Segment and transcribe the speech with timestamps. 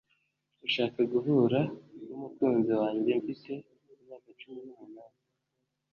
[0.67, 1.59] ushaka guhura
[2.07, 3.51] n'umukunzi wanjye mfite
[3.95, 5.19] imyaka cumi n'umunani